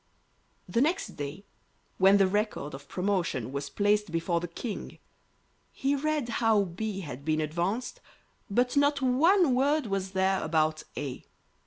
The 0.67 0.81
next 0.81 1.09
day, 1.09 1.45
when 1.99 2.17
the 2.17 2.25
record 2.25 2.73
of 2.73 2.87
promotions 2.87 3.53
was 3.53 3.69
placed 3.69 4.11
before 4.11 4.39
the 4.39 4.47
King, 4.47 4.97
he 5.71 5.95
read 5.95 6.27
how 6.41 6.63
B 6.63 7.01
had 7.01 7.23
been 7.23 7.39
advanced, 7.39 8.01
but 8.49 8.75
not 8.75 9.03
one 9.03 9.53
word 9.53 9.85
was 9.85 10.13
there 10.13 10.43
about 10.43 10.81
A. 10.97 11.23